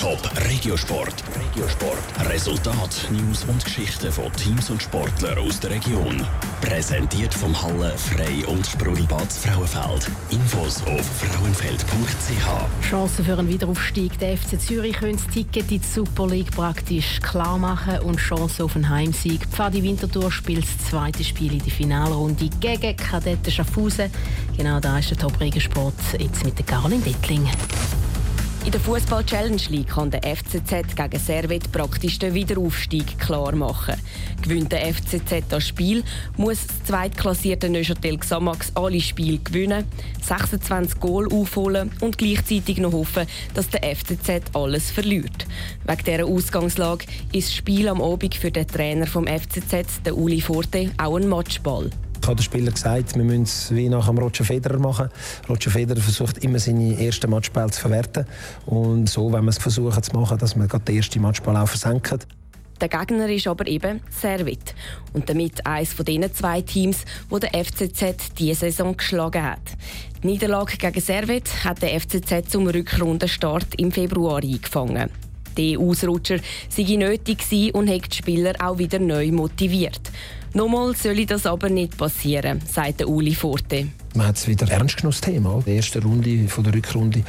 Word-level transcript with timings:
Top 0.00 0.30
Regiosport. 0.48 1.22
Regiosport. 1.36 2.30
Resultat, 2.30 3.06
News 3.10 3.44
und 3.44 3.62
Geschichten 3.62 4.10
von 4.10 4.32
Teams 4.32 4.70
und 4.70 4.82
Sportlern 4.82 5.36
aus 5.38 5.60
der 5.60 5.72
Region. 5.72 6.26
Präsentiert 6.62 7.34
vom 7.34 7.54
Halle 7.60 7.92
Frei 7.98 8.46
und 8.46 8.66
Sprudelbad 8.66 9.30
Frauenfeld. 9.30 10.10
Infos 10.30 10.82
auf 10.86 11.04
frauenfeld.ch. 11.04 12.88
Chancen 12.88 13.24
für 13.26 13.38
einen 13.38 13.48
Wiederaufstieg. 13.48 14.18
Der 14.20 14.38
FC 14.38 14.58
Zürich 14.58 14.96
könnte 14.96 15.22
das 15.22 15.34
Ticket 15.34 15.70
in 15.70 15.82
die 15.82 15.86
Super 15.86 16.26
League 16.26 16.50
praktisch 16.52 17.20
klar 17.20 17.58
machen 17.58 17.98
und 17.98 18.16
Chancen 18.16 18.62
auf 18.62 18.76
einen 18.76 18.88
Heimsieg. 18.88 19.46
Pfadi 19.50 19.82
Winterthur 19.82 20.32
spielt 20.32 20.64
das 20.64 20.88
zweite 20.88 21.22
Spiel 21.22 21.52
in 21.52 21.62
der 21.62 21.72
Finalrunde 21.72 22.48
gegen 22.58 22.96
Kadetten 22.96 23.52
Schaffhausen. 23.52 24.10
Genau 24.56 24.80
da 24.80 24.98
ist 24.98 25.10
der 25.10 25.18
Top 25.18 25.38
Regiosport 25.38 25.92
jetzt 26.18 26.42
mit 26.42 26.58
der 26.58 26.64
Caroline 26.64 27.02
Dettling. 27.02 27.46
In 28.62 28.72
der 28.72 28.80
Fußball 28.82 29.24
Challenge 29.24 29.62
League 29.70 29.88
kann 29.88 30.10
der 30.10 30.20
FCZ 30.22 30.94
gegen 30.94 31.18
Servet 31.18 31.72
praktisch 31.72 32.18
den 32.18 32.34
Wiederaufstieg 32.34 33.18
klar 33.18 33.54
machen. 33.54 33.94
Gewinnt 34.42 34.70
der 34.70 34.92
FCZ 34.92 35.44
das 35.48 35.66
Spiel, 35.66 36.04
muss 36.36 36.66
das 36.66 36.84
zweitklassierte 36.84 37.70
Neuchâtel 37.70 38.18
Xamax 38.18 38.70
alle 38.74 39.00
Spiele 39.00 39.38
gewinnen, 39.38 39.86
26 40.22 41.00
Goal 41.00 41.32
aufholen 41.32 41.90
und 42.00 42.18
gleichzeitig 42.18 42.76
noch 42.76 42.92
hoffen, 42.92 43.26
dass 43.54 43.70
der 43.70 43.96
FCZ 43.96 44.54
alles 44.54 44.90
verliert. 44.90 45.46
Wegen 45.86 46.04
dieser 46.04 46.26
Ausgangslage 46.26 47.06
ist 47.32 47.48
das 47.48 47.54
Spiel 47.54 47.88
am 47.88 48.02
Abend 48.02 48.34
für 48.34 48.50
den 48.50 48.68
Trainer 48.68 49.06
vom 49.06 49.26
FCZ, 49.26 50.02
den 50.04 50.12
Uli 50.12 50.42
Forte, 50.42 50.90
auch 50.98 51.16
ein 51.16 51.28
Matchball. 51.28 51.90
Habe 52.30 52.36
den 52.36 52.44
Spielern 52.44 52.72
gesagt, 52.72 53.16
wir 53.16 53.24
müssen 53.24 53.42
es 53.42 53.74
wie 53.74 53.88
nach 53.88 54.06
dem 54.06 54.18
Roger 54.18 54.44
Federer 54.44 54.78
machen. 54.78 55.08
Roger 55.48 55.68
Federer 55.68 56.00
versucht 56.00 56.38
immer 56.44 56.60
seine 56.60 56.96
ersten 57.04 57.28
Matchball 57.28 57.68
zu 57.70 57.80
verwerten. 57.80 58.24
Und 58.66 59.08
so, 59.08 59.32
wenn 59.32 59.42
wir 59.46 59.48
es 59.48 59.58
versuchen 59.58 60.00
zu 60.00 60.12
machen, 60.12 60.38
dass 60.38 60.54
gerade 60.54 60.84
den 60.84 60.96
ersten 60.96 61.20
Matchball 61.22 61.56
auch 61.56 61.66
versenken. 61.66 62.20
Der 62.80 62.88
Gegner 62.88 63.28
ist 63.28 63.48
aber 63.48 63.66
eben 63.66 64.00
Servit. 64.10 64.76
Und 65.12 65.28
damit 65.28 65.66
eines 65.66 65.92
von 65.92 66.04
den 66.04 66.32
zwei 66.32 66.60
Teams, 66.60 67.04
wo 67.28 67.40
der 67.40 67.50
FCZ 67.64 68.38
diese 68.38 68.60
Saison 68.60 68.96
geschlagen 68.96 69.42
hat. 69.42 69.76
Die 70.22 70.28
Niederlage 70.28 70.76
gegen 70.76 71.00
Servit 71.00 71.64
hat 71.64 71.82
der 71.82 72.00
FCZ 72.00 72.48
zum 72.48 72.68
Rückrundenstart 72.68 73.74
im 73.76 73.90
Februar 73.90 74.40
eingefangen. 74.40 75.10
Der 75.60 75.78
Ausrutscher 75.78 76.38
sei 76.70 76.96
nötig 76.96 77.40
gewesen 77.40 77.72
und 77.72 77.90
hat 77.90 78.10
die 78.10 78.16
Spieler 78.16 78.54
auch 78.60 78.78
wieder 78.78 78.98
neu 78.98 79.30
motiviert. 79.30 80.00
Nochmal 80.54 80.96
soll 80.96 81.26
das 81.26 81.44
aber 81.44 81.68
nicht 81.68 81.98
passieren, 81.98 82.62
sagt 82.66 83.04
Uli 83.04 83.34
Forte. 83.34 83.88
Man 84.14 84.28
hat 84.28 84.36
es 84.36 84.48
wieder 84.48 84.66
ernst 84.70 84.96
genommen, 84.96 85.20
Thema. 85.20 85.58
In 85.58 85.64
der 85.64 85.76
ersten 85.76 86.02
Runde 86.02 86.48
von 86.48 86.64
der 86.64 86.74
Rückrunde 86.74 87.22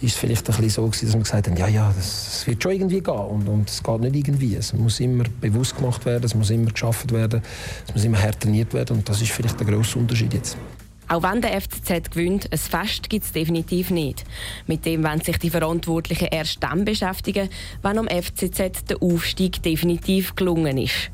ist 0.00 0.14
es 0.14 0.16
vielleicht 0.16 0.50
ein 0.50 0.56
bisschen 0.56 0.70
so 0.70 0.82
gewesen, 0.82 1.06
dass 1.06 1.14
man 1.14 1.22
gesagt 1.22 1.48
hat, 1.48 1.58
ja, 1.58 1.68
ja, 1.68 1.92
das, 1.96 2.44
wird 2.46 2.60
schon 2.60 2.72
irgendwie 2.72 3.00
gehen 3.00 3.14
und, 3.14 3.48
und 3.48 3.70
es 3.70 3.80
geht 3.80 4.00
nicht 4.00 4.16
irgendwie. 4.16 4.56
Es 4.56 4.72
muss 4.72 4.98
immer 4.98 5.24
bewusst 5.40 5.76
gemacht 5.76 6.04
werden, 6.04 6.24
es 6.24 6.34
muss 6.34 6.50
immer 6.50 6.72
geschafft 6.72 7.12
werden, 7.12 7.40
es 7.86 7.94
muss 7.94 8.04
immer 8.04 8.18
härter 8.18 8.40
trainiert 8.40 8.74
werden 8.74 8.96
und 8.96 9.08
das 9.08 9.22
ist 9.22 9.30
vielleicht 9.30 9.60
der 9.60 9.66
grosse 9.68 9.96
Unterschied 9.98 10.34
jetzt. 10.34 10.58
Auch 11.08 11.22
wenn 11.22 11.40
der 11.40 11.60
FCZ 11.60 12.10
gewinnt, 12.10 12.52
ein 12.52 12.58
Fest 12.58 13.08
gibt 13.08 13.24
es 13.24 13.32
definitiv 13.32 13.90
nicht. 13.90 14.24
Mit 14.66 14.84
dem 14.84 15.04
wollen 15.04 15.20
sich 15.20 15.38
die 15.38 15.50
Verantwortlichen 15.50 16.28
erst 16.30 16.62
dann 16.62 16.84
beschäftigen, 16.84 17.48
wenn 17.82 17.98
am 17.98 18.08
FCZ 18.08 18.88
der 18.88 19.00
Aufstieg 19.00 19.62
definitiv 19.62 20.34
gelungen 20.34 20.78
ist. 20.78 21.10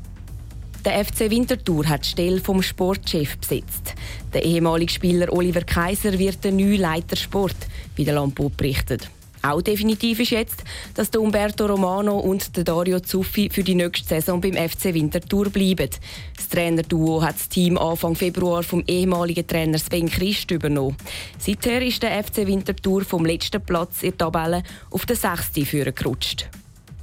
Der 0.83 1.05
FC 1.05 1.29
Winterthur 1.29 1.87
hat 1.87 2.03
die 2.03 2.09
Stelle 2.09 2.41
vom 2.41 2.61
Sportchef 2.61 3.37
besetzt. 3.37 3.93
Der 4.33 4.43
ehemalige 4.43 4.91
Spieler 4.91 5.31
Oliver 5.31 5.61
Kaiser 5.61 6.17
wird 6.19 6.43
der 6.43 6.51
neue 6.51 6.75
Leiter 6.75 7.15
Sport, 7.15 7.55
wie 7.95 8.03
der 8.03 8.15
Lampo 8.15 8.49
berichtet. 8.49 9.09
Auch 9.45 9.61
definitiv 9.61 10.21
ist 10.21 10.31
jetzt, 10.31 10.63
dass 10.95 11.11
der 11.11 11.19
Umberto 11.19 11.65
Romano 11.65 12.17
und 12.17 12.55
der 12.55 12.63
Dario 12.63 13.01
Zuffi 13.01 13.49
für 13.51 13.61
die 13.61 13.75
nächste 13.75 14.07
Saison 14.07 14.39
beim 14.39 14.53
FC 14.53 14.93
Winterthur 14.93 15.49
bleiben. 15.49 15.89
Das 16.37 16.47
Trainerduo 16.47 17.21
hat 17.21 17.35
das 17.35 17.49
Team 17.49 17.77
Anfang 17.77 18.15
Februar 18.15 18.63
vom 18.63 18.85
ehemaligen 18.87 19.45
Trainer 19.45 19.77
Sven 19.77 20.09
Christ 20.09 20.49
übernommen. 20.51 20.95
Seither 21.37 21.81
ist 21.81 22.01
der 22.03 22.23
FC 22.23 22.47
Winterthur 22.47 23.03
vom 23.03 23.25
letzten 23.25 23.61
Platz 23.61 24.01
in 24.01 24.11
der 24.11 24.17
Tabelle 24.19 24.63
auf 24.89 25.05
den 25.05 25.17
sechsten 25.17 25.65
Führer 25.65 25.91
gerutscht. 25.91 26.47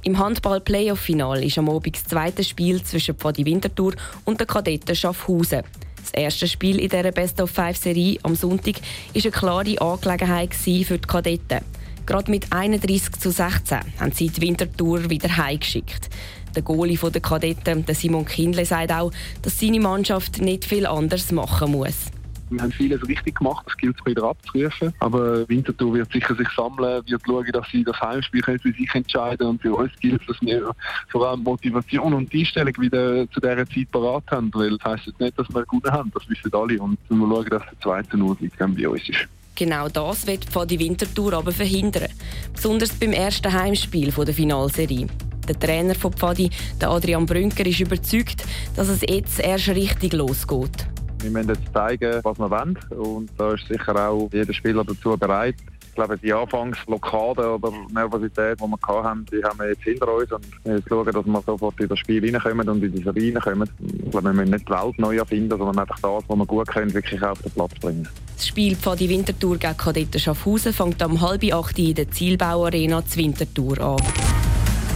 Im 0.01 0.17
Handball-Playoff-Final 0.17 1.43
ist 1.43 1.59
am 1.59 1.69
Abend 1.69 1.95
das 1.95 2.05
zweite 2.05 2.43
Spiel 2.43 2.81
zwischen 2.81 3.13
Pfadi 3.13 3.45
Winterthur 3.45 3.93
und 4.25 4.39
den 4.39 4.47
Kadetten 4.47 4.95
Schaffhausen. 4.95 5.61
Das 5.95 6.11
erste 6.11 6.47
Spiel 6.47 6.79
in 6.79 6.89
dieser 6.89 7.11
Best-of-Five-Serie 7.11 8.17
am 8.23 8.33
Sonntag 8.33 8.77
war 9.13 9.21
eine 9.21 9.31
klare 9.31 9.79
Angelegenheit 9.79 10.55
für 10.55 10.97
die 10.97 11.07
Kadetten. 11.07 11.80
Gerade 12.05 12.31
mit 12.31 12.51
31 12.51 13.13
zu 13.13 13.31
16 13.31 13.79
haben 13.99 14.11
sie 14.11 14.29
die 14.29 14.41
Wintertour 14.41 15.09
wieder 15.09 15.37
heimgeschickt. 15.37 16.09
Der 16.55 16.63
Goalie 16.63 16.97
der 16.97 17.21
Kadetten, 17.21 17.85
Simon 17.93 18.25
Kindle, 18.25 18.65
sagt 18.65 18.91
auch, 18.91 19.11
dass 19.41 19.59
seine 19.59 19.79
Mannschaft 19.79 20.41
nicht 20.41 20.65
viel 20.65 20.85
anders 20.85 21.31
machen 21.31 21.71
muss. 21.71 22.11
Wir 22.49 22.61
haben 22.61 22.71
vieles 22.73 23.07
richtig 23.07 23.35
gemacht, 23.35 23.65
das 23.65 23.77
gilt 23.77 23.95
es 23.97 24.05
wieder 24.05 24.23
abzurufen. 24.23 24.93
Aber 24.99 25.47
Winterthur 25.47 25.93
wird 25.93 26.11
sicher 26.11 26.35
sich 26.35 26.49
sammeln, 26.49 27.01
wird 27.05 27.21
schauen, 27.25 27.47
dass 27.53 27.69
sie 27.71 27.83
das 27.85 27.97
Heimspiel 28.01 28.43
für 28.43 28.57
sich 28.73 28.89
entscheiden 28.93 29.47
Und 29.47 29.61
für 29.61 29.73
uns 29.73 29.91
gilt 30.01 30.19
es, 30.19 30.27
dass 30.27 30.41
wir 30.41 30.75
vor 31.07 31.29
allem 31.29 31.43
Motivation 31.43 32.13
und 32.13 32.33
Einstellung 32.33 32.73
wieder 32.77 33.29
zu 33.31 33.39
dieser 33.39 33.65
Zeit 33.65 33.89
parat 33.91 34.23
haben. 34.31 34.51
Weil 34.53 34.77
das 34.77 34.83
heisst 34.83 35.19
nicht, 35.21 35.39
dass 35.39 35.47
wir 35.53 35.63
gewonnen 35.63 35.93
haben, 35.93 36.11
das 36.13 36.27
wissen 36.29 36.53
alle. 36.53 36.81
Und 36.81 36.97
wir 37.07 37.17
schauen, 37.17 37.49
dass 37.49 37.63
der 37.63 37.79
zweite 37.79 38.21
Ausblick 38.21 38.57
bei 38.57 38.89
uns 38.89 39.07
ist. 39.07 39.27
Genau 39.61 39.87
das 39.89 40.25
wird 40.25 40.47
die 40.71 40.79
Winterthur 40.79 41.33
aber 41.33 41.51
verhindern. 41.51 42.07
Besonders 42.51 42.89
beim 42.93 43.13
ersten 43.13 43.53
Heimspiel 43.53 44.09
der 44.11 44.33
Finalserie. 44.33 45.05
Der 45.47 45.59
Trainer 45.59 45.93
von 45.93 46.11
Pfadi, 46.11 46.49
Adrian 46.81 47.27
Brünker, 47.27 47.63
ist 47.67 47.79
überzeugt, 47.79 48.43
dass 48.75 48.87
es 48.87 49.01
jetzt 49.01 49.39
erst 49.39 49.67
richtig 49.67 50.13
losgeht. 50.13 50.87
Wir 51.19 51.29
müssen 51.29 51.49
jetzt 51.49 51.71
zeigen, 51.71 52.21
was 52.23 52.39
wir 52.39 52.49
wollen. 52.49 52.75
Und 52.89 53.29
da 53.37 53.53
ist 53.53 53.67
sicher 53.67 54.09
auch 54.09 54.27
jeder 54.33 54.51
Spieler 54.51 54.83
dazu 54.83 55.15
bereit. 55.15 55.57
Ich 55.91 55.95
glaube, 55.95 56.17
die 56.17 56.31
Anfangsblockade 56.31 57.55
oder 57.55 57.69
Nervosität, 57.93 58.61
die 58.61 58.63
wir 58.63 59.03
hatten, 59.03 59.25
die 59.29 59.43
haben 59.43 59.59
wir 59.59 59.67
jetzt 59.67 59.83
hinter 59.83 60.07
uns. 60.07 60.31
Und 60.31 60.45
wir 60.63 60.73
müssen 60.73 60.85
schauen, 60.87 61.05
dass 61.05 61.25
wir 61.25 61.41
sofort 61.45 61.79
in 61.81 61.89
das 61.89 61.99
Spiel 61.99 62.23
reinkommen 62.23 62.69
und 62.69 62.81
in 62.81 62.93
die 62.93 63.03
Serie 63.03 63.35
reinkommen. 63.35 63.69
Ich 63.81 64.09
glaube, 64.09 64.29
wir 64.29 64.33
müssen 64.33 64.51
nicht 64.51 64.69
die 64.69 64.71
Welt 64.71 64.99
neu 64.99 65.17
erfinden, 65.17 65.49
sondern 65.49 65.79
einfach 65.79 65.99
das, 65.99 66.23
was 66.25 66.37
wir 66.37 66.45
gut 66.45 66.67
können, 66.69 66.93
wirklich 66.93 67.21
auf 67.21 67.41
den 67.41 67.51
Platz 67.51 67.73
bringen. 67.81 68.07
Das 68.37 68.47
Spiel 68.47 68.77
die 68.77 69.09
Winterthur 69.09 69.57
gegen 69.57 69.75
Kadetten 69.75 70.19
Schaffhausen 70.19 70.71
fängt 70.71 71.03
am 71.03 71.19
halb 71.19 71.43
acht 71.53 71.77
in 71.77 71.93
der 71.93 72.09
Zielbauarena 72.09 73.05
zu 73.05 73.19
Winterthur 73.19 73.77
an. 73.81 73.97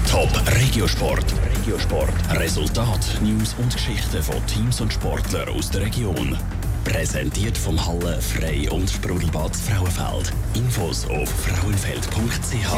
Top 0.09 0.29
Regiosport. 0.47 1.25
Regiosport. 1.57 2.13
Resultat, 2.39 3.19
News 3.22 3.53
und 3.62 3.73
Geschichten 3.73 4.23
von 4.23 4.38
Teams 4.47 4.79
und 4.79 4.94
Sportlern 4.94 5.50
aus 5.50 5.69
der 5.69 5.81
Region. 5.81 6.38
Präsentiert 6.85 7.57
vom 7.57 7.84
Halle 7.85 8.22
Frei 8.22 8.69
und 8.72 8.90
Sprudelbad 8.90 9.53
Frauenfeld. 9.56 10.31
Infos 10.53 11.06
auf 11.07 11.28
frauenfeld.ch. 11.29 12.72